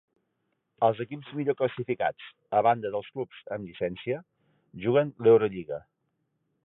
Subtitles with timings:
[0.85, 4.23] Els equips millor classificats, a banda dels clubs amb llicència,
[4.87, 5.81] juguen l'Eurolliga.